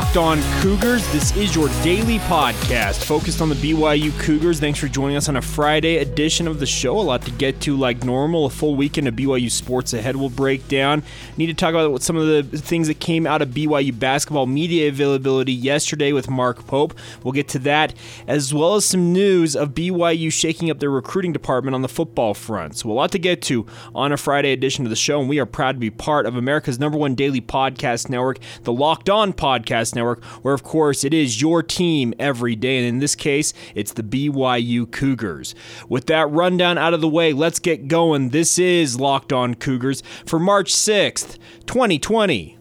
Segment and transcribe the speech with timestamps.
[0.00, 1.06] Locked On Cougars.
[1.12, 4.58] This is your daily podcast focused on the BYU Cougars.
[4.58, 6.98] Thanks for joining us on a Friday edition of the show.
[6.98, 8.46] A lot to get to, like normal.
[8.46, 10.16] A full weekend of BYU sports ahead.
[10.16, 11.02] We'll break down.
[11.36, 14.88] Need to talk about some of the things that came out of BYU basketball media
[14.88, 16.94] availability yesterday with Mark Pope.
[17.22, 17.92] We'll get to that,
[18.26, 22.32] as well as some news of BYU shaking up their recruiting department on the football
[22.32, 22.78] front.
[22.78, 25.38] So, a lot to get to on a Friday edition of the show, and we
[25.38, 29.34] are proud to be part of America's number one daily podcast network, the Locked On
[29.34, 32.78] Podcast Network, where, of course, it is your team every day.
[32.78, 35.54] And in this case, it's the BYU Cougars.
[35.88, 38.30] With that rundown out of the way, let's get going.
[38.30, 42.59] This is Locked On Cougars for March 6th, 2020.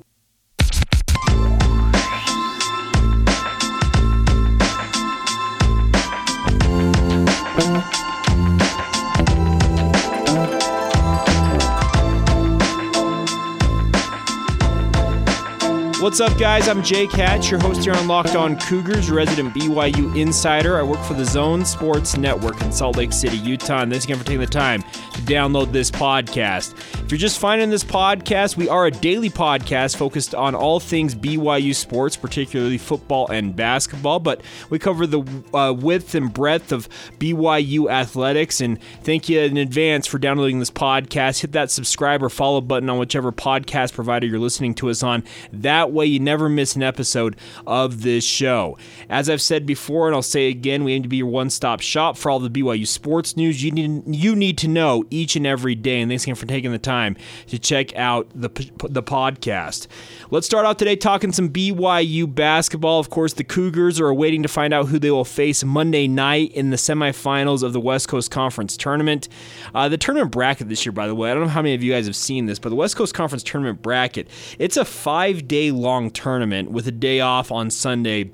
[16.10, 16.68] What's up, guys?
[16.68, 20.80] I'm Jake Hatch, your host here on Locked On Cougars, resident BYU insider.
[20.80, 23.82] I work for the Zone Sports Network in Salt Lake City, Utah.
[23.82, 26.74] And thanks again for taking the time to download this podcast.
[27.04, 31.14] If you're just finding this podcast, we are a daily podcast focused on all things
[31.14, 34.20] BYU sports, particularly football and basketball.
[34.20, 35.22] But we cover the
[35.54, 38.62] uh, width and breadth of BYU athletics.
[38.62, 41.42] And thank you in advance for downloading this podcast.
[41.42, 45.24] Hit that subscribe or follow button on whichever podcast provider you're listening to us on.
[45.54, 47.36] That you never miss an episode
[47.68, 48.78] of this show.
[49.10, 52.18] As I've said before, and I'll say again, we aim to be your one-stop shop
[52.18, 55.76] for all the BYU sports news you need you need to know each and every
[55.76, 56.02] day.
[56.02, 57.16] And thanks again for taking the time
[57.48, 58.50] to check out the
[58.90, 59.88] the podcast.
[60.32, 63.00] Let's start out today talking some BYU basketball.
[63.00, 66.52] Of course, the Cougars are waiting to find out who they will face Monday night
[66.54, 69.28] in the semifinals of the West Coast Conference tournament.
[69.74, 71.84] Uh, the tournament bracket this year, by the way, I don't know how many of
[71.84, 75.72] you guys have seen this, but the West Coast Conference tournament bracket, it's a five-day
[75.72, 78.32] long tournament with a day off on Sunday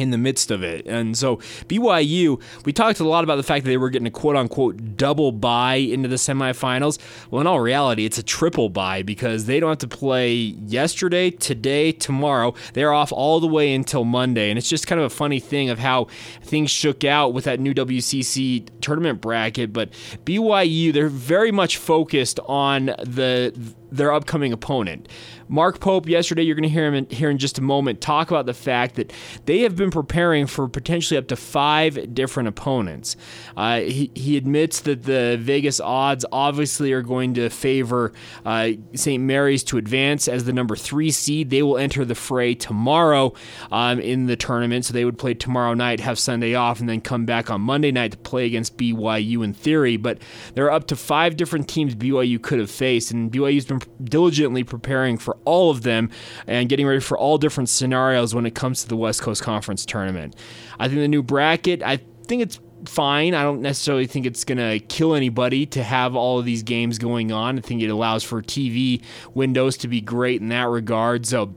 [0.00, 0.86] in the midst of it.
[0.86, 1.36] And so
[1.68, 4.96] BYU, we talked a lot about the fact that they were getting a quote unquote
[4.96, 6.98] double bye into the semifinals.
[7.30, 11.30] Well, in all reality, it's a triple bye because they don't have to play yesterday,
[11.30, 12.54] today, tomorrow.
[12.72, 14.48] They're off all the way until Monday.
[14.48, 16.06] And it's just kind of a funny thing of how
[16.42, 19.72] things shook out with that new WCC tournament bracket.
[19.72, 19.92] But
[20.24, 23.52] BYU, they're very much focused on the
[23.90, 25.08] their upcoming opponent.
[25.48, 28.30] Mark Pope, yesterday, you're going to hear him in, here in just a moment, talk
[28.30, 29.12] about the fact that
[29.46, 33.16] they have been preparing for potentially up to five different opponents.
[33.56, 38.12] Uh, he, he admits that the Vegas odds obviously are going to favor
[38.46, 39.20] uh, St.
[39.20, 41.50] Mary's to advance as the number three seed.
[41.50, 43.34] They will enter the fray tomorrow
[43.72, 47.00] um, in the tournament, so they would play tomorrow night, have Sunday off, and then
[47.00, 49.96] come back on Monday night to play against BYU in theory.
[49.96, 50.18] But
[50.54, 54.64] there are up to five different teams BYU could have faced, and BYU's been diligently
[54.64, 56.10] preparing for all of them
[56.46, 59.84] and getting ready for all different scenarios when it comes to the West Coast Conference
[59.84, 60.36] tournament.
[60.78, 63.34] I think the new bracket, I think it's fine.
[63.34, 66.98] I don't necessarily think it's going to kill anybody to have all of these games
[66.98, 67.58] going on.
[67.58, 69.02] I think it allows for TV
[69.34, 71.26] windows to be great in that regard.
[71.26, 71.54] So,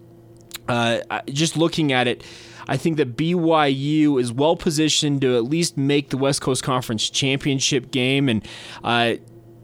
[0.67, 2.23] uh, just looking at it,
[2.67, 7.09] I think that BYU is well positioned to at least make the West Coast Conference
[7.09, 8.47] championship game, and
[8.83, 9.15] uh,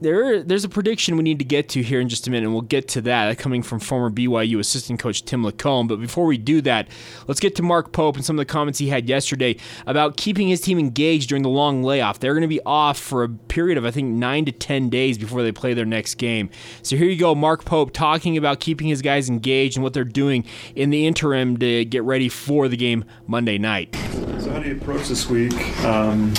[0.02, 2.54] there there's a prediction we need to get to here in just a minute, and
[2.54, 5.88] we'll get to that coming from former BYU assistant coach Tim LaComb.
[5.88, 6.88] But before we do that,
[7.28, 10.48] let's get to Mark Pope and some of the comments he had yesterday about keeping
[10.48, 12.20] his team engaged during the long layoff.
[12.20, 15.18] They're going to be off for a period of I think nine to ten days
[15.18, 16.50] before they play their next game.
[16.82, 20.04] So here you go, Mark Pope talking about keeping his guys engaged and what they're
[20.04, 20.46] doing
[20.76, 23.96] in the interim to get ready for the game Monday night.
[24.40, 25.54] So how do you approach this week?
[25.84, 26.34] Um,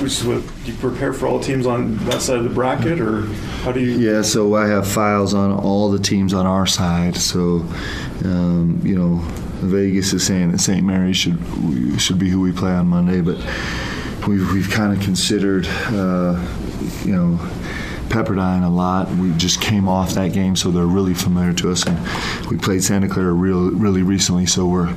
[0.00, 3.22] which what do you prepare for all teams on that side of the bracket, or
[3.62, 3.92] how do you?
[3.92, 7.16] Yeah, so I have files on all the teams on our side.
[7.16, 7.64] So,
[8.24, 9.16] um, you know,
[9.60, 10.84] Vegas is saying that St.
[10.84, 11.38] Mary's should
[12.00, 13.36] should be who we play on Monday, but
[14.26, 16.38] we've we've kind of considered, uh,
[17.04, 17.38] you know.
[18.08, 19.08] Pepperdine a lot.
[19.10, 21.86] We just came off that game, so they're really familiar to us.
[21.86, 21.98] And
[22.48, 24.94] we played Santa Clara real, really recently, so we're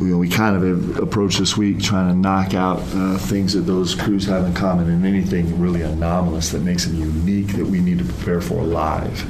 [0.00, 3.94] we, we kind of approached this week trying to knock out uh, things that those
[3.94, 7.98] crews have in common and anything really anomalous that makes them unique that we need
[7.98, 9.24] to prepare for live.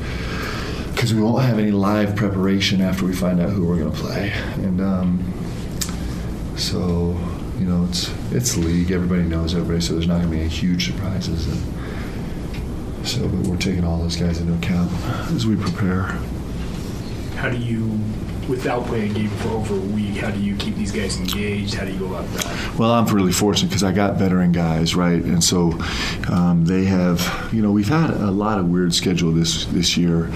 [0.93, 3.99] Because we won't have any live preparation after we find out who we're going to
[3.99, 5.33] play, and um,
[6.57, 7.17] so
[7.61, 8.91] you know, it's it's league.
[8.91, 11.47] Everybody knows everybody, so there's not going to be any huge surprises.
[11.47, 11.80] And
[13.05, 14.91] so, but we're taking all those guys into account
[15.35, 16.19] as we prepare.
[17.37, 17.99] How do you,
[18.49, 21.75] without playing a game for over a week, how do you keep these guys engaged?
[21.75, 22.79] How do you go about that?
[22.79, 25.23] Well, I'm really fortunate because I got veteran guys, right?
[25.23, 25.73] And so
[26.29, 30.31] um, they have, you know, we've had a lot of weird schedule this this year.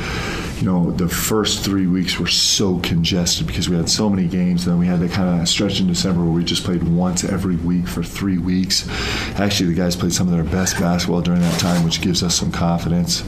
[0.58, 4.64] You know, the first three weeks were so congested because we had so many games.
[4.64, 7.24] And then we had that kind of stretch in December where we just played once
[7.24, 8.88] every week for three weeks.
[9.38, 12.34] Actually, the guys played some of their best basketball during that time, which gives us
[12.34, 13.22] some confidence.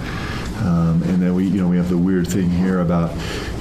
[0.60, 3.12] Um, and then we, you know, we have the weird thing here about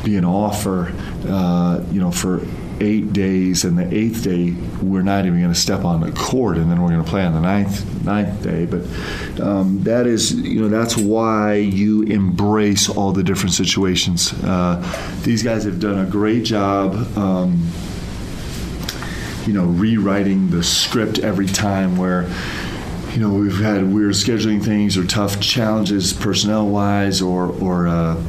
[0.04, 0.94] being off for,
[1.28, 2.42] uh, you know, for
[2.80, 4.52] eight days, and the eighth day
[4.82, 7.24] we're not even going to step on the court, and then we're going to play
[7.26, 8.66] on the ninth ninth day.
[8.66, 8.84] But
[9.40, 14.34] um, that is, you know, that's why you embrace all the different situations.
[14.44, 14.82] Uh,
[15.24, 16.96] these guys have done a great job.
[17.18, 17.68] Um,
[19.46, 22.24] you know, rewriting the script every time where
[23.16, 28.22] you know, we've had weird scheduling things or tough challenges personnel wise or, or uh,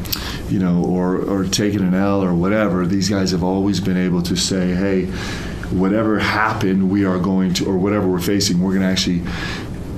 [0.48, 2.86] you know, or, or taking an L or whatever.
[2.86, 5.06] These guys have always been able to say, hey,
[5.72, 9.22] whatever happened, we are going to, or whatever we're facing, we're going to actually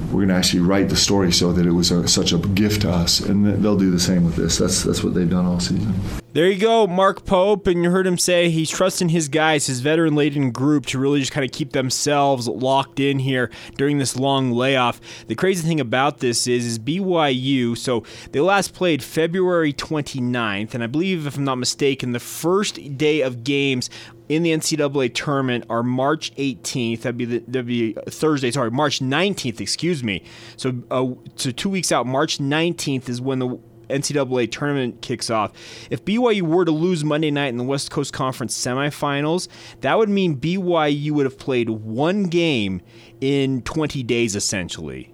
[0.07, 2.81] we're going to actually write the story so that it was a, such a gift
[2.81, 4.57] to us, and they'll do the same with this.
[4.57, 5.93] That's that's what they've done all season.
[6.39, 9.81] There you go, Mark Pope, and you heard him say he's trusting his guys, his
[9.81, 14.53] veteran-laden group, to really just kind of keep themselves locked in here during this long
[14.53, 15.01] layoff.
[15.27, 17.77] The crazy thing about this is, is BYU.
[17.77, 22.97] So they last played February 29th, and I believe, if I'm not mistaken, the first
[22.97, 23.91] day of games
[24.29, 27.01] in the NCAA tournament are March 18th.
[27.01, 28.53] That'd be the, that'd be Thursday.
[28.53, 29.61] Sorry, March 19th.
[29.61, 30.23] Excuse me.
[30.57, 33.59] So, uh, so two weeks out, March 19th is when the
[33.89, 35.53] NCAA tournament kicks off.
[35.91, 39.49] If BYU were to lose Monday night in the West Coast Conference semifinals,
[39.81, 42.81] that would mean BYU would have played one game
[43.21, 45.13] in 20 days, essentially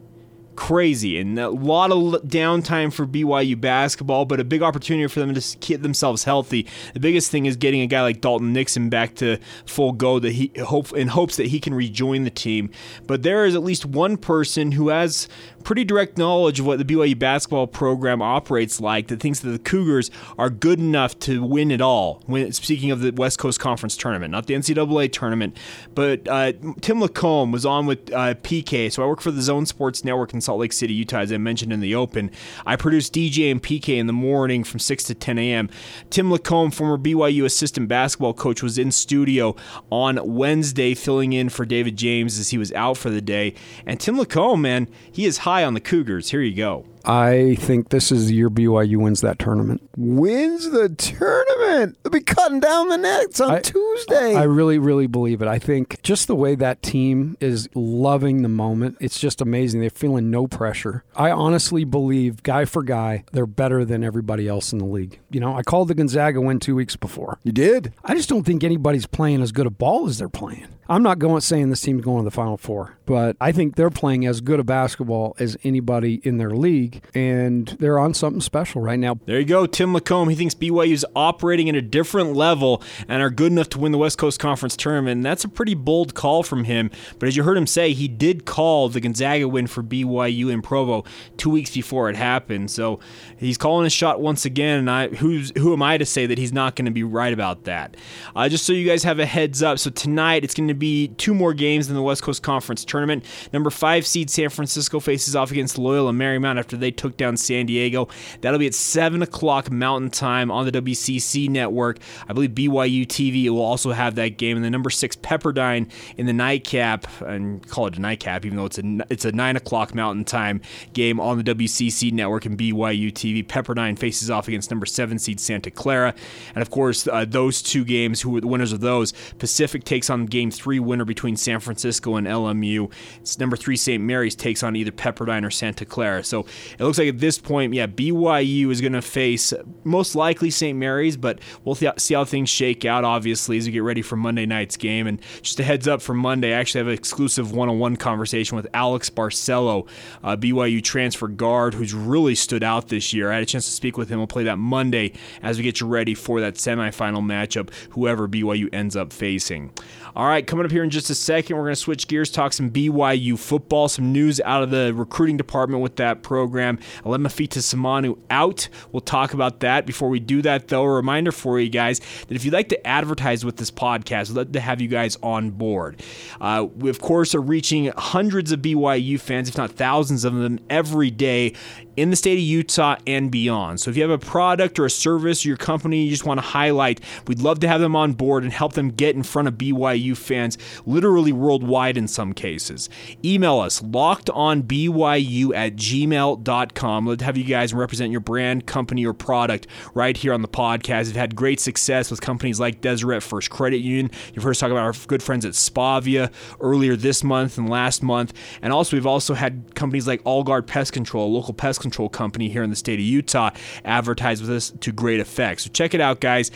[0.57, 5.35] crazy and a lot of downtime for BYU basketball, but a big opportunity for them
[5.35, 6.67] to keep themselves healthy.
[6.95, 10.33] The biggest thing is getting a guy like Dalton Nixon back to full go that
[10.33, 12.71] he hope in hopes that he can rejoin the team.
[13.07, 15.29] But there is at least one person who has
[15.65, 19.59] pretty direct knowledge of what the BYU basketball program operates like that thinks that the
[19.59, 22.23] Cougars are good enough to win it all.
[22.27, 25.57] When speaking of the West Coast Conference tournament, not the NCAA tournament,
[25.95, 28.93] but uh, Tim LaComb was on with uh, PK.
[28.93, 31.39] So I work for the Zone Sports Network in Salt Lake City, Utah, as I
[31.39, 32.31] mentioned in the open.
[32.67, 35.71] I produce DJ and PK in the morning from 6 to 10 a.m.
[36.11, 39.57] Tim LaComb, former BYU assistant basketball coach, was in studio
[39.91, 43.55] on Wednesday filling in for David James as he was out for the day.
[43.87, 46.33] And Tim LaComb, man, he is high high on the Cougars.
[46.33, 46.85] Here you go.
[47.05, 49.89] I think this is the year BYU wins that tournament.
[49.97, 51.99] Wins the tournament.
[52.03, 54.35] They'll be cutting down the nets on I, Tuesday.
[54.35, 55.49] I really, really believe it.
[55.49, 59.81] I think just the way that team is loving the moment, it's just amazing.
[59.81, 61.05] They're feeling no pressure.
[61.15, 65.21] I honestly believe, guy for guy, they're better than everybody else in the league.
[65.31, 67.39] You know, I called the Gonzaga win two weeks before.
[67.43, 67.93] You did?
[68.05, 70.69] I just don't think anybody's playing as good a ball as they're playing.
[70.89, 73.91] I'm not going saying this team's going to the Final Four, but I think they're
[73.91, 78.81] playing as good a basketball as anybody in their league, and they're on something special
[78.81, 79.19] right now.
[79.27, 80.31] There you go, Tim LaComb.
[80.31, 83.99] He thinks BYU's operating at a different level and are good enough to win the
[83.99, 85.19] West Coast Conference tournament.
[85.19, 86.91] And that's a pretty bold call from him.
[87.19, 90.63] But as you heard him say, he did call the Gonzaga win for BYU in
[90.63, 91.05] Provo
[91.37, 92.71] two weeks before it happened.
[92.71, 93.01] So
[93.37, 94.81] he's calling his shot once again.
[94.81, 97.33] And I, who's who am I to say that he's not going to be right
[97.33, 97.97] about that?
[98.35, 99.79] Uh, just so you guys have a heads up.
[99.79, 103.25] So tonight it's going to be two more games in the West Coast Conference tournament.
[103.53, 107.67] Number five seed San Francisco faces off against Loyola Marymount after they took down San
[107.67, 108.09] Diego.
[108.41, 111.99] That'll be at seven o'clock Mountain Time on the WCC network.
[112.29, 114.57] I believe BYU TV will also have that game.
[114.57, 118.67] And the number six Pepperdine in the nightcap, and call it a nightcap, even though
[118.67, 120.61] it's a it's a nine o'clock Mountain Time
[120.93, 123.45] game on the WCC network and BYU TV.
[123.45, 126.15] Pepperdine faces off against number seven seed Santa Clara,
[126.55, 130.11] and of course uh, those two games, who are the winners of those, Pacific takes
[130.11, 132.91] on game three winner between San Francisco and LMU.
[133.21, 134.03] It's number three St.
[134.03, 136.23] Mary's takes on either Pepperdine or Santa Clara.
[136.23, 136.47] So
[136.79, 139.53] it looks like at this point, yeah, BYU is going to face
[139.85, 140.79] most likely St.
[140.79, 143.05] Mary's, but we'll th- see how things shake out.
[143.05, 146.15] Obviously, as we get ready for Monday night's game, and just a heads up for
[146.15, 149.89] Monday, I actually have an exclusive one-on-one conversation with Alex Barcelo,
[150.23, 153.31] uh, BYU transfer guard, who's really stood out this year.
[153.31, 154.19] I had a chance to speak with him.
[154.19, 155.13] We'll play that Monday
[155.43, 159.73] as we get you ready for that semifinal matchup, whoever BYU ends up facing.
[160.17, 162.53] All right, coming up here in just a second, we're going to switch gears, talk
[162.53, 166.79] some BYU football, some news out of the recruiting department with that program.
[167.05, 168.69] Alema Fitisemanu out.
[168.93, 169.87] We'll talk about that.
[169.87, 172.87] Before we do that, though, a reminder for you guys that if you'd like to
[172.87, 176.01] advertise with this podcast, we'd love to have you guys on board.
[176.41, 180.61] Uh, we, of course, are reaching hundreds of BYU fans, if not thousands of them,
[180.71, 181.55] every day
[181.97, 183.81] in the state of Utah and beyond.
[183.81, 186.39] So if you have a product or a service, or your company you just want
[186.39, 189.49] to highlight, we'd love to have them on board and help them get in front
[189.49, 192.91] of BYU fans, literally worldwide in some cases.
[193.25, 197.07] Email us lockedonbyu at gmail.com.
[197.07, 201.07] Let's have you guys represent your brand, company, or product right here on the podcast.
[201.07, 204.11] We've had great success with companies like Deseret First Credit Union.
[204.33, 208.03] You've heard us talk about our good friends at Spavia earlier this month and last
[208.03, 208.33] month.
[208.63, 212.49] And also, we've also had companies like Allguard Pest Control, a local pest control company
[212.49, 213.51] here in the state of Utah,
[213.85, 215.61] advertise with us to great effect.
[215.63, 216.51] So check it out, guys.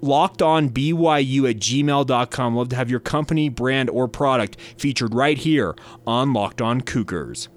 [0.00, 2.56] Locked on BYU at gmail.com.
[2.56, 5.74] Love to have your company, brand, or product featured right here
[6.06, 7.48] on Locked On Cougars.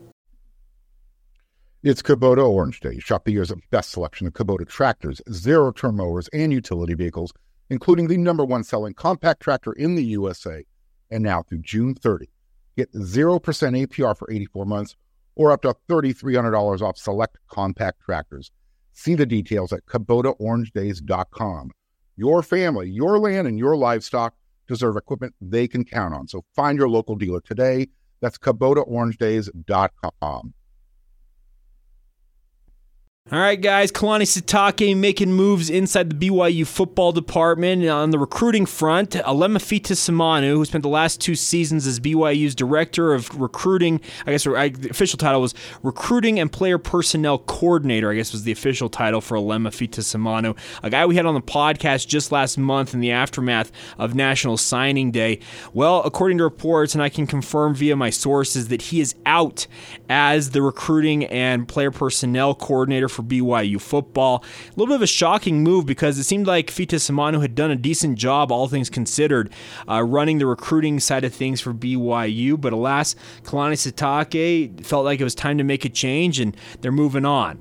[1.82, 3.00] It's Kubota Orange Day.
[3.00, 7.32] Shop the year's best selection of Kubota tractors, zero turn mowers, and utility vehicles,
[7.70, 10.66] including the number one selling compact tractor in the USA.
[11.10, 12.30] And now through June 30,
[12.76, 14.98] get 0% APR for 84 months
[15.36, 18.52] or up to $3,300 off select compact tractors.
[18.92, 21.72] See the details at KubotaOrangeDays.com.
[22.20, 24.36] Your family, your land, and your livestock
[24.68, 26.28] deserve equipment they can count on.
[26.28, 27.88] So find your local dealer today.
[28.20, 30.54] That's KubotaOrangeDays.com.
[33.32, 33.92] All right, guys.
[33.92, 39.12] Kalani Sitake making moves inside the BYU football department on the recruiting front.
[39.12, 44.46] Alema Fitisemanu, who spent the last two seasons as BYU's director of recruiting, I guess
[44.46, 48.10] the official title was recruiting and player personnel coordinator.
[48.10, 51.42] I guess was the official title for Alema Fitisemanu, a guy we had on the
[51.42, 55.40] podcast just last month in the aftermath of National Signing Day.
[55.72, 59.68] Well, according to reports, and I can confirm via my sources that he is out
[60.10, 64.44] as the recruiting and player personnel coordinator for BYU football.
[64.68, 67.76] A little bit of a shocking move because it seemed like Fitisemanu had done a
[67.76, 69.52] decent job, all things considered,
[69.88, 72.60] uh, running the recruiting side of things for BYU.
[72.60, 76.92] But alas, Kalani Sitake felt like it was time to make a change, and they're
[76.92, 77.60] moving on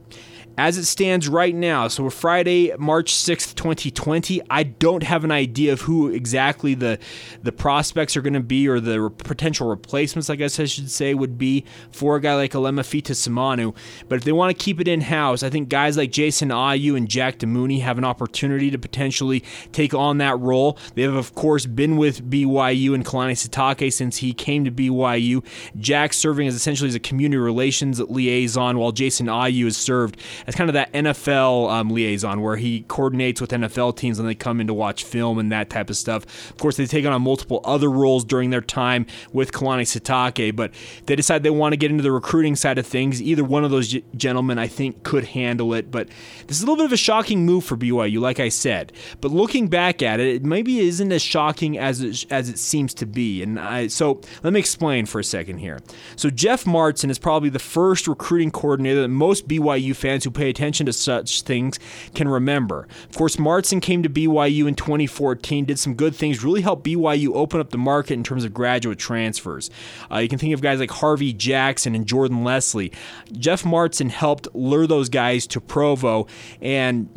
[0.58, 5.30] as it stands right now, so we're Friday, March 6th, 2020, I don't have an
[5.30, 6.98] idea of who exactly the
[7.44, 10.90] the prospects are going to be or the re- potential replacements, I guess I should
[10.90, 13.72] say, would be for a guy like Alema Fitisemanu.
[14.08, 16.96] But if they want to keep it in house, I think guys like Jason Ayu
[16.96, 20.76] and Jack Demooney have an opportunity to potentially take on that role.
[20.96, 25.44] They have, of course, been with BYU and Kalani Sitake since he came to BYU.
[25.78, 30.16] Jack serving as essentially as a community relations liaison, while Jason Ayu has served
[30.49, 34.35] as kind of that NFL um, liaison where he coordinates with NFL teams when they
[34.35, 36.25] come in to watch film and that type of stuff.
[36.50, 40.73] Of course, they've taken on multiple other roles during their time with Kalani Sitake, but
[41.05, 43.21] they decide they want to get into the recruiting side of things.
[43.21, 46.09] Either one of those gentlemen, I think, could handle it, but
[46.47, 48.95] this is a little bit of a shocking move for BYU, like I said.
[49.21, 52.95] But looking back at it, it maybe isn't as shocking as it, as it seems
[52.95, 53.43] to be.
[53.43, 55.78] And I, so let me explain for a second here.
[56.17, 60.49] So Jeff Martin is probably the first recruiting coordinator that most BYU fans who pay
[60.50, 61.78] attention to such things
[62.14, 62.87] can remember.
[63.09, 67.35] Of course, Martson came to BYU in 2014, did some good things, really helped BYU
[67.35, 69.71] open up the market in terms of graduate transfers.
[70.11, 72.92] Uh, you can think of guys like Harvey Jackson and Jordan Leslie.
[73.33, 76.26] Jeff Martson helped lure those guys to Provo
[76.61, 77.09] and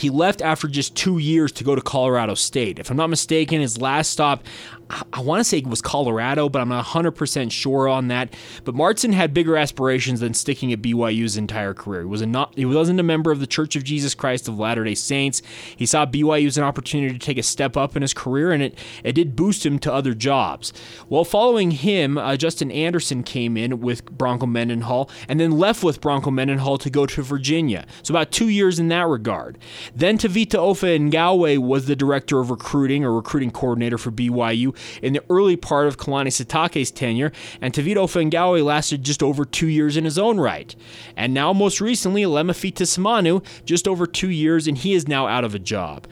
[0.00, 2.78] he left after just two years to go to Colorado State.
[2.78, 4.44] If I'm not mistaken, his last stop,
[5.12, 8.34] I want to say it was Colorado, but I'm not 100% sure on that.
[8.64, 12.02] But Martin had bigger aspirations than sticking at BYU's entire career.
[12.02, 14.84] He, was not, he wasn't a member of the Church of Jesus Christ of Latter
[14.84, 15.42] day Saints.
[15.76, 18.62] He saw BYU as an opportunity to take a step up in his career, and
[18.62, 20.72] it, it did boost him to other jobs.
[21.08, 26.00] Well, following him, uh, Justin Anderson came in with Bronco Mendenhall and then left with
[26.00, 27.84] Bronco Mendenhall to go to Virginia.
[28.02, 29.58] So about two years in that regard.
[29.94, 35.24] Then Tevita Ofahengaue was the director of recruiting or recruiting coordinator for BYU in the
[35.30, 40.04] early part of Kalani Sitake's tenure, and Tavito Fangawe lasted just over two years in
[40.04, 40.74] his own right.
[41.16, 45.44] And now, most recently, Lemafita Samanu, just over two years, and he is now out
[45.44, 46.06] of a job.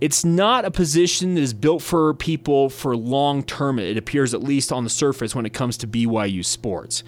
[0.00, 4.42] It's not a position that is built for people for long term, it appears at
[4.42, 7.02] least on the surface when it comes to BYU sports.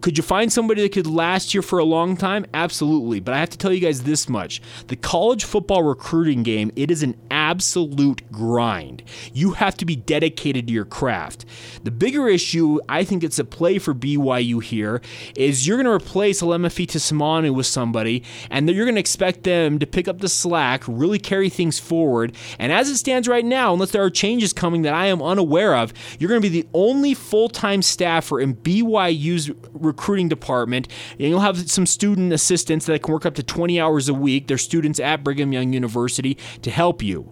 [0.00, 2.46] Could you find somebody that could last here for a long time?
[2.52, 3.20] Absolutely.
[3.20, 4.60] But I have to tell you guys this much.
[4.88, 9.02] The college football recruiting game, it is an absolute grind.
[9.32, 11.44] You have to be dedicated to your craft.
[11.84, 15.00] The bigger issue, I think it's a play for BYU here,
[15.36, 19.78] is you're going to replace Alema Fitisemanu with somebody, and you're going to expect them
[19.78, 22.34] to pick up the slack, really carry things forward.
[22.58, 25.76] And as it stands right now, unless there are changes coming that I am unaware
[25.76, 29.50] of, you're going to be the only full time staffer in BYU's
[29.84, 30.88] recruiting department.
[31.12, 34.48] And you'll have some student assistants that can work up to 20 hours a week.
[34.48, 37.30] They're students at Brigham Young University to help you.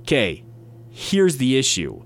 [0.00, 0.44] Okay,
[0.90, 2.02] here's the issue.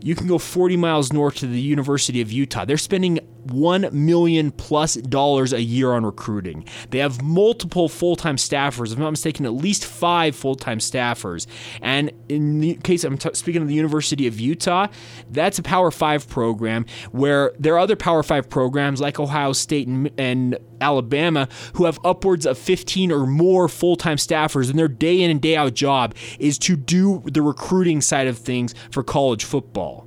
[0.00, 2.64] You can go 40 miles north to the University of Utah.
[2.64, 3.18] They're spending
[3.50, 6.64] 1 million plus dollars a year on recruiting.
[6.90, 11.46] They have multiple full-time staffers, if I'm not mistaken, at least 5 full-time staffers.
[11.82, 14.88] And in the case I'm t- speaking of the University of Utah,
[15.30, 19.88] that's a Power 5 program where there are other Power 5 programs like Ohio State
[19.88, 25.20] and, and Alabama who have upwards of 15 or more full-time staffers and their day
[25.20, 29.44] in and day out job is to do the recruiting side of things for college
[29.44, 30.06] football.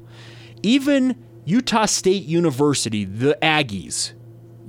[0.63, 4.13] Even Utah State University, the Aggies.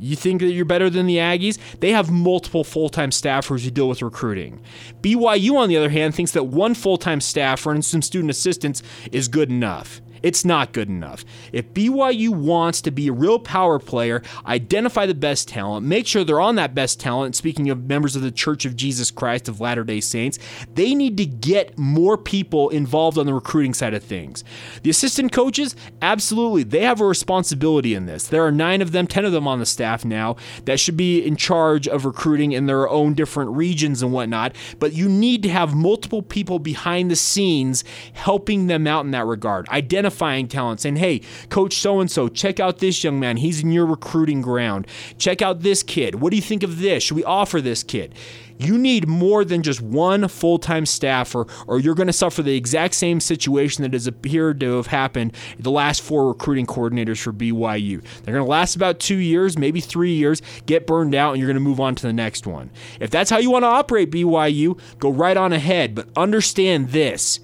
[0.03, 1.59] You think that you're better than the Aggies?
[1.79, 4.61] They have multiple full time staffers who deal with recruiting.
[5.01, 8.83] BYU, on the other hand, thinks that one full time staffer and some student assistants
[9.13, 10.02] is good enough.
[10.23, 11.25] It's not good enough.
[11.53, 16.25] If BYU wants to be a real power player, identify the best talent, make sure
[16.25, 17.35] they're on that best talent.
[17.37, 20.39] Speaking of members of the Church of Jesus Christ of Latter day Saints,
[20.75, 24.45] they need to get more people involved on the recruiting side of things.
[24.83, 28.29] The assistant coaches, absolutely, they have a responsibility in this.
[28.29, 31.25] There are nine of them, 10 of them on the staff now that should be
[31.25, 34.55] in charge of recruiting in their own different regions and whatnot.
[34.79, 39.27] But you need to have multiple people behind the scenes helping them out in that
[39.27, 39.69] regard.
[39.69, 43.39] Identify identifying talent, saying, hey, coach so and so, check out this young man.
[43.39, 44.87] He's in your recruiting ground.
[45.19, 46.17] Check out this kid.
[46.17, 47.03] What do you think of this?
[47.03, 48.15] Should we offer this kid?
[48.59, 52.55] You need more than just one full time staffer, or you're going to suffer the
[52.55, 57.33] exact same situation that has appeared to have happened the last four recruiting coordinators for
[57.33, 58.03] BYU.
[58.23, 61.49] They're going to last about two years, maybe three years, get burned out, and you're
[61.49, 62.71] going to move on to the next one.
[63.01, 67.41] If that's how you want to operate BYU, go right on ahead, but understand this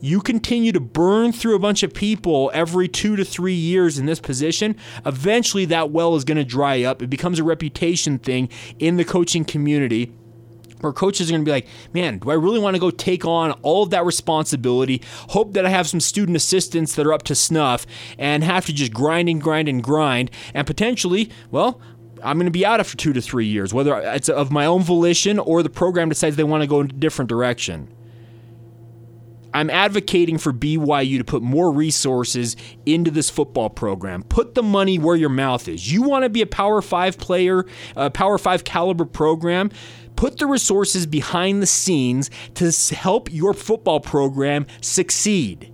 [0.00, 4.06] you continue to burn through a bunch of people every two to three years in
[4.06, 7.02] this position, eventually that well is going to dry up.
[7.02, 10.12] It becomes a reputation thing in the coaching community
[10.80, 13.24] where coaches are going to be like, man, do I really want to go take
[13.24, 15.02] on all of that responsibility?
[15.30, 17.86] Hope that I have some student assistants that are up to snuff
[18.16, 20.30] and have to just grind and grind and grind.
[20.54, 21.80] And potentially, well,
[22.22, 24.82] I'm going to be out after two to three years, whether it's of my own
[24.82, 27.92] volition or the program decides they want to go in a different direction.
[29.54, 32.56] I'm advocating for BYU to put more resources
[32.86, 34.22] into this football program.
[34.22, 35.90] Put the money where your mouth is.
[35.90, 37.64] You want to be a Power 5 player,
[37.96, 39.70] a Power 5 caliber program?
[40.16, 45.72] Put the resources behind the scenes to help your football program succeed.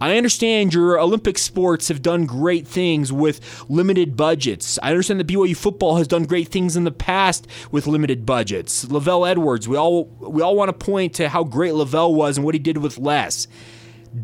[0.00, 4.78] I understand your Olympic sports have done great things with limited budgets.
[4.82, 8.84] I understand that BYU football has done great things in the past with limited budgets.
[8.86, 12.44] LaVell Edwards, we all we all want to point to how great Lavelle was and
[12.44, 13.46] what he did with less.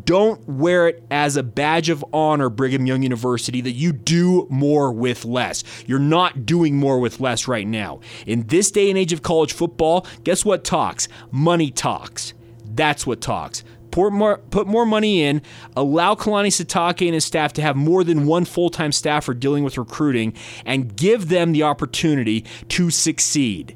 [0.05, 4.91] Don't wear it as a badge of honor, Brigham Young University, that you do more
[4.91, 5.65] with less.
[5.85, 7.99] You're not doing more with less right now.
[8.25, 11.09] In this day and age of college football, guess what talks?
[11.29, 12.33] Money talks.
[12.63, 13.65] That's what talks.
[13.91, 15.41] Put more, put more money in,
[15.75, 19.63] allow Kalani Sitake and his staff to have more than one full time staffer dealing
[19.63, 20.33] with recruiting,
[20.65, 23.75] and give them the opportunity to succeed.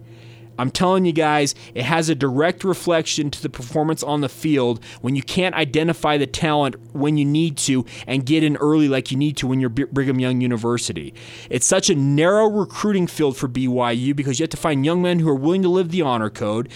[0.58, 4.84] I'm telling you guys, it has a direct reflection to the performance on the field
[5.01, 9.12] when you can't identify the talent when you need to and get in early like
[9.12, 11.13] you need to when you're Brigham Young University.
[11.49, 15.19] It's such a narrow recruiting field for BYU because you have to find young men
[15.19, 16.69] who are willing to live the honor code.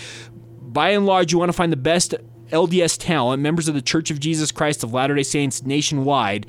[0.62, 2.14] By and large, you want to find the best
[2.50, 6.46] LDS talent, members of the Church of Jesus Christ of Latter day Saints nationwide.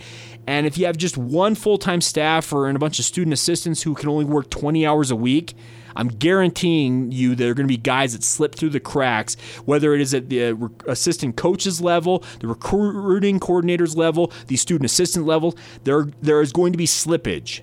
[0.47, 3.83] And if you have just one full time staffer and a bunch of student assistants
[3.83, 5.55] who can only work 20 hours a week,
[5.97, 9.35] I'm guaranteeing you there are going to be guys that slip through the cracks,
[9.65, 10.55] whether it is at the uh,
[10.87, 15.57] assistant coaches level, the recruiting coordinators level, the student assistant level.
[15.85, 17.63] There, there is going to be slippage.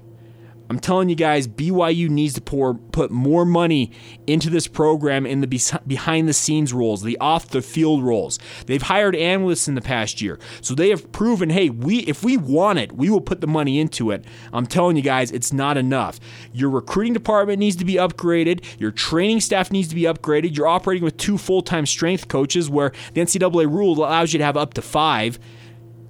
[0.69, 3.91] I'm telling you guys, BYU needs to pour, put more money
[4.25, 8.39] into this program in the behind the scenes roles, the off the field roles.
[8.65, 12.37] They've hired analysts in the past year, so they have proven, hey, we if we
[12.37, 14.25] want it, we will put the money into it.
[14.51, 16.19] I'm telling you guys, it's not enough.
[16.53, 18.63] Your recruiting department needs to be upgraded.
[18.79, 20.55] Your training staff needs to be upgraded.
[20.55, 24.45] You're operating with two full time strength coaches, where the NCAA rule allows you to
[24.45, 25.39] have up to five.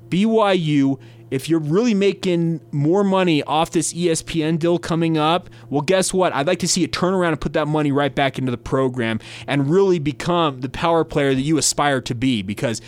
[0.09, 0.99] BYU
[1.31, 6.33] if you're really making more money off this ESPN deal coming up, well, guess what?
[6.33, 8.57] I'd like to see you turn around and put that money right back into the
[8.57, 12.81] program and really become the power player that you aspire to be because.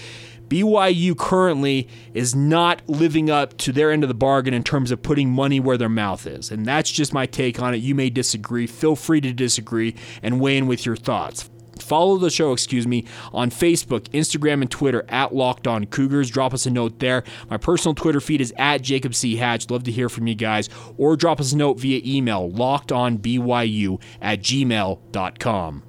[0.49, 4.99] BYU currently is not living up to their end of the bargain in terms of
[4.99, 6.49] putting money where their mouth is.
[6.49, 7.77] And that's just my take on it.
[7.77, 8.65] You may disagree.
[8.65, 11.51] Feel free to disagree and weigh in with your thoughts.
[11.89, 16.29] Follow the show, excuse me, on Facebook, Instagram, and Twitter at Locked On Cougars.
[16.29, 17.23] Drop us a note there.
[17.49, 19.37] My personal Twitter feed is at Jacob C.
[19.37, 19.69] Hatch.
[19.71, 20.69] Love to hear from you guys.
[20.97, 25.88] Or drop us a note via email, lockedonbyu at gmail.com.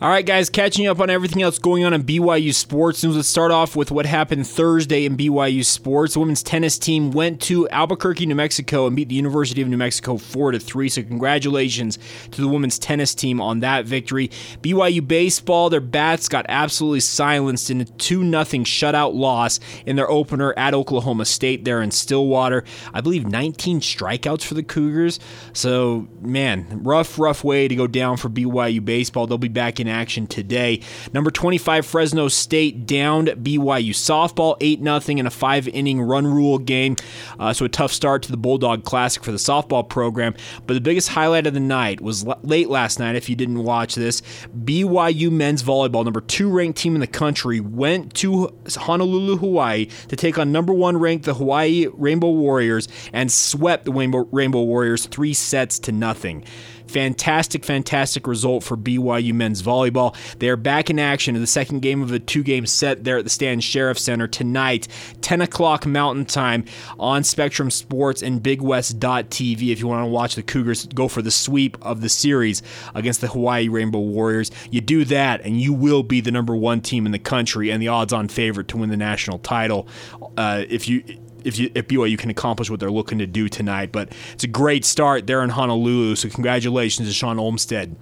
[0.00, 3.04] All right, guys, catching up on everything else going on in BYU sports.
[3.04, 6.14] And let's start off with what happened Thursday in BYU sports.
[6.14, 9.76] The women's tennis team went to Albuquerque, New Mexico, and beat the University of New
[9.76, 10.88] Mexico four to three.
[10.88, 12.00] So congratulations
[12.32, 14.32] to the women's tennis team on that victory.
[14.62, 20.10] BYU baseball, their bats got absolutely silenced in a two nothing shutout loss in their
[20.10, 22.64] opener at Oklahoma State there in Stillwater.
[22.92, 25.20] I believe 19 strikeouts for the Cougars.
[25.52, 29.28] So man, rough, rough way to go down for BYU baseball.
[29.28, 30.80] They'll be back in action today.
[31.12, 36.58] Number 25 Fresno State downed BYU softball 8 0 in a 5 inning run rule
[36.58, 36.96] game.
[37.38, 40.34] Uh, so a tough start to the Bulldog Classic for the softball program.
[40.66, 43.62] But the biggest highlight of the night was l- late last night if you didn't
[43.62, 44.22] watch this.
[44.64, 50.16] BYU men's volleyball, number 2 ranked team in the country, went to Honolulu, Hawaii to
[50.16, 55.06] take on number 1 ranked the Hawaii Rainbow Warriors and swept the Rainbow, Rainbow Warriors
[55.06, 56.44] 3 sets to nothing.
[56.88, 60.14] Fantastic, fantastic result for BYU men's volleyball.
[60.38, 63.18] They are back in action in the second game of a two game set there
[63.18, 64.86] at the Stan Sheriff Center tonight,
[65.20, 66.64] 10 o'clock Mountain Time
[66.98, 69.72] on Spectrum Sports and BigWest.tv.
[69.72, 72.62] If you want to watch the Cougars go for the sweep of the series
[72.94, 76.80] against the Hawaii Rainbow Warriors, you do that and you will be the number one
[76.80, 79.88] team in the country and the odds on favorite to win the national title.
[80.36, 81.02] Uh, if you
[81.44, 83.92] if you if BYU can accomplish what they're looking to do tonight.
[83.92, 86.16] But it's a great start there in Honolulu.
[86.16, 87.96] So congratulations to Shawn Olmstead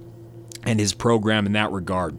[0.65, 2.17] and his program in that regard.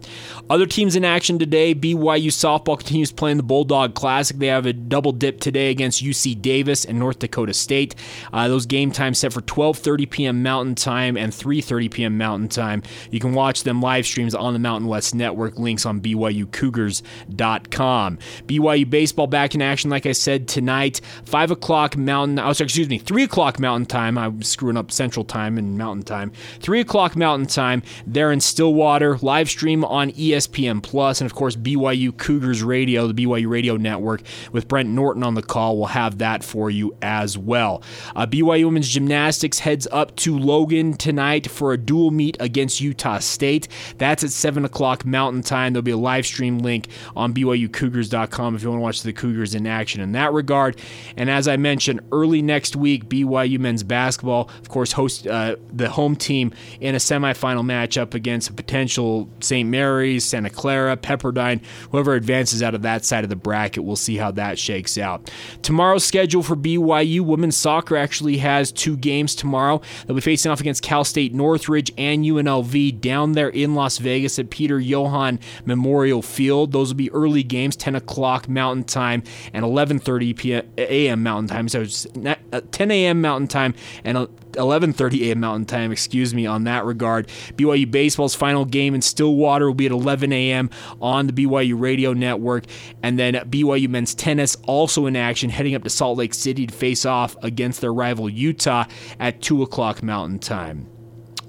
[0.50, 4.36] Other teams in action today, BYU softball continues playing the Bulldog Classic.
[4.36, 7.94] They have a double dip today against UC Davis and North Dakota State.
[8.32, 10.42] Uh, those game times set for 12:30 p.m.
[10.42, 12.18] Mountain Time and 3:30 p.m.
[12.18, 12.82] Mountain Time.
[13.10, 15.58] You can watch them live streams on the Mountain West Network.
[15.58, 18.18] Links on BYUCougars.com.
[18.46, 22.38] BYU baseball back in action, like I said tonight, five o'clock Mountain.
[22.38, 24.18] Oh, sorry, excuse me, three o'clock Mountain Time.
[24.18, 26.32] I'm screwing up Central Time and Mountain Time.
[26.60, 27.82] Three o'clock Mountain Time.
[28.06, 33.14] They're in Stillwater, live stream on ESPN Plus, and of course BYU Cougars Radio, the
[33.14, 35.78] BYU Radio Network, with Brent Norton on the call.
[35.78, 37.82] We'll have that for you as well.
[38.16, 43.20] Uh, BYU Women's Gymnastics heads up to Logan tonight for a dual meet against Utah
[43.20, 43.68] State.
[43.98, 45.72] That's at 7 o'clock Mountain Time.
[45.72, 49.54] There'll be a live stream link on BYUCougars.com if you want to watch the Cougars
[49.54, 50.80] in action in that regard.
[51.16, 55.88] And as I mentioned, early next week, BYU men's basketball, of course, host uh, the
[55.88, 59.68] home team in a semifinal matchup against a potential St.
[59.68, 63.84] Mary's, Santa Clara, Pepperdine, whoever advances out of that side of the bracket.
[63.84, 65.30] We'll see how that shakes out.
[65.60, 69.82] Tomorrow's schedule for BYU women's soccer actually has two games tomorrow.
[70.06, 74.38] They'll be facing off against Cal State Northridge and UNLV down there in Las Vegas
[74.38, 76.72] at Peter Johann Memorial Field.
[76.72, 80.66] Those will be early games, 10 o'clock Mountain Time and 11:30 p.m.
[80.78, 81.22] a.m.
[81.22, 81.68] Mountain Time.
[81.68, 82.06] So it's
[82.52, 83.20] uh, 10 a.m.
[83.20, 85.40] Mountain Time and uh, 11:30 a.m.
[85.40, 87.28] Mountain Time, excuse me, on that regard.
[87.56, 90.70] BYU baseball's final game in Stillwater will be at 11 a.m.
[91.00, 92.64] on the BYU Radio Network,
[93.02, 96.74] and then BYU men's tennis also in action, heading up to Salt Lake City to
[96.74, 98.84] face off against their rival Utah
[99.20, 100.93] at 2 o'clock Mountain Time.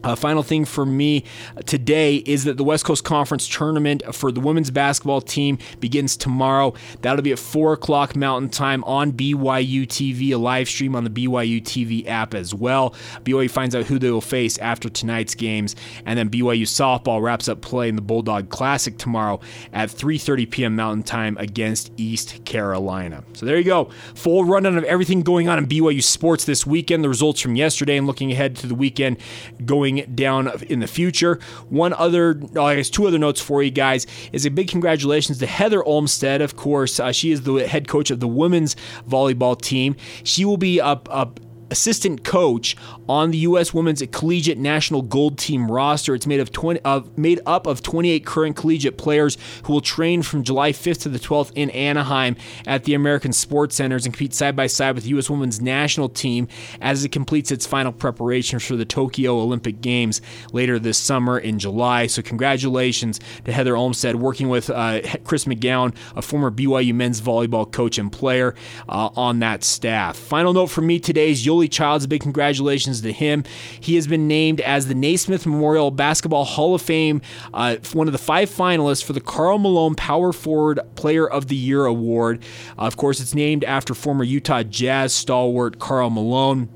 [0.06, 1.24] Uh, final thing for me
[1.66, 6.76] today is that the West Coast Conference tournament for the women's basketball team begins tomorrow.
[7.02, 11.10] That'll be at 4 o'clock Mountain Time on BYU TV, a live stream on the
[11.10, 12.94] BYU TV app as well.
[13.24, 17.50] BYU finds out who they will face after tonight's games, and then BYU softball wraps
[17.50, 19.40] up play in the Bulldog Classic tomorrow
[19.74, 20.76] at 3:30 p.m.
[20.76, 23.24] Mountain Time against East Carolina.
[23.34, 27.04] So there you go, full rundown of everything going on in BYU sports this weekend.
[27.04, 29.18] The results from yesterday, and looking ahead to the weekend
[29.66, 31.40] going coming down in the future.
[31.70, 35.46] One other, I guess, two other notes for you guys is a big congratulations to
[35.46, 36.42] Heather Olmstead.
[36.42, 38.76] Of course, uh, she is the head coach of the women's
[39.08, 39.96] volleyball team.
[40.24, 41.40] She will be up, up
[41.76, 42.78] assistant coach
[43.10, 43.74] on the U.S.
[43.74, 46.16] Women's Collegiate National Gold Team roster.
[46.16, 50.22] It's made of 20, uh, made up of 28 current collegiate players who will train
[50.22, 54.34] from July 5th to the 12th in Anaheim at the American Sports Centers and compete
[54.34, 55.30] side by side with the U.S.
[55.30, 56.48] Women's National Team
[56.80, 60.22] as it completes its final preparations for the Tokyo Olympic Games
[60.54, 62.08] later this summer in July.
[62.08, 67.70] So congratulations to Heather Olmstead working with uh, Chris McGown, a former BYU men's volleyball
[67.70, 68.56] coach and player,
[68.88, 70.16] uh, on that staff.
[70.16, 72.08] Final note for me today is Childs.
[72.08, 73.44] Big congratulations to him.
[73.80, 77.22] He has been named as the Naismith Memorial Basketball Hall of Fame,
[77.54, 81.56] uh, one of the five finalists for the Karl Malone Power Forward Player of the
[81.56, 82.44] Year award.
[82.78, 86.75] Uh, of course, it's named after former Utah Jazz stalwart Karl Malone.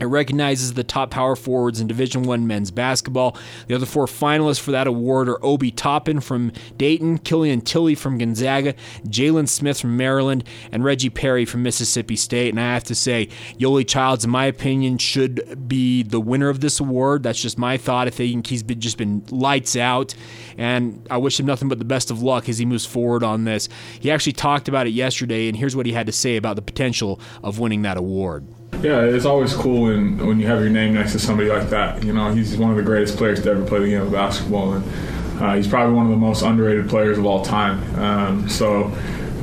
[0.00, 3.36] It recognizes the top power forwards in Division One men's basketball.
[3.68, 8.18] The other four finalists for that award are Obi Toppin from Dayton, Killian Tillie from
[8.18, 8.74] Gonzaga,
[9.06, 12.50] Jalen Smith from Maryland, and Reggie Perry from Mississippi State.
[12.50, 13.28] And I have to say,
[13.58, 17.22] Yoeli Childs, in my opinion, should be the winner of this award.
[17.22, 18.08] That's just my thought.
[18.08, 20.14] I think he's been just been lights out,
[20.58, 23.44] and I wish him nothing but the best of luck as he moves forward on
[23.44, 23.68] this.
[24.00, 26.62] He actually talked about it yesterday, and here's what he had to say about the
[26.62, 28.46] potential of winning that award.
[28.82, 32.04] Yeah, it's always cool when, when you have your name next to somebody like that.
[32.04, 34.74] You know, he's one of the greatest players to ever play the game of basketball,
[34.74, 37.82] and uh, he's probably one of the most underrated players of all time.
[37.98, 38.92] Um, so,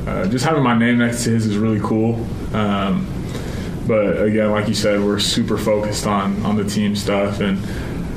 [0.06, 2.24] uh, just having my name next to his is really cool.
[2.54, 3.08] Um,
[3.86, 7.58] but again, like you said, we're super focused on on the team stuff, and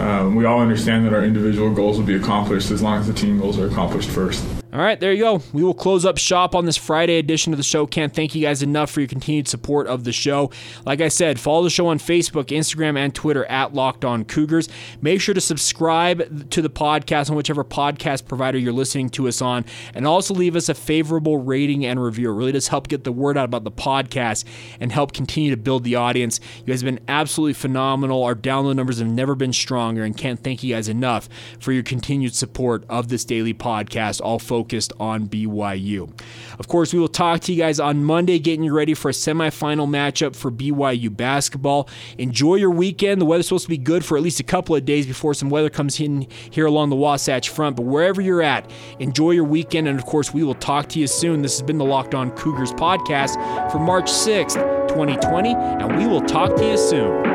[0.01, 3.13] um, we all understand that our individual goals will be accomplished as long as the
[3.13, 4.45] team goals are accomplished first.
[4.75, 5.41] All right, there you go.
[5.53, 7.87] We will close up shop on this Friday edition of the show.
[7.87, 10.51] Can't thank you guys enough for your continued support of the show.
[10.85, 14.67] Like I said, follow the show on Facebook, Instagram, and Twitter at Locked On Cougars.
[15.01, 19.41] Make sure to subscribe to the podcast on whichever podcast provider you're listening to us
[19.41, 22.29] on, and also leave us a favorable rating and review.
[22.29, 24.43] It really does help get the word out about the podcast
[24.81, 26.41] and help continue to build the audience.
[26.59, 28.25] You guys have been absolutely phenomenal.
[28.25, 31.29] Our download numbers have never been stronger, and can't thank you guys enough
[31.61, 34.19] for your continued support of this daily podcast.
[34.19, 36.09] All focused focused on BYU.
[36.57, 39.11] Of course, we will talk to you guys on Monday, getting you ready for a
[39.11, 41.87] semifinal matchup for BYU basketball.
[42.17, 43.21] Enjoy your weekend.
[43.21, 45.51] The weather's supposed to be good for at least a couple of days before some
[45.51, 47.75] weather comes in here along the Wasatch Front.
[47.75, 49.87] But wherever you're at, enjoy your weekend.
[49.87, 51.43] And of course, we will talk to you soon.
[51.43, 53.35] This has been the Locked On Cougars podcast
[53.71, 54.55] for March 6th,
[54.87, 57.34] 2020, and we will talk to you soon.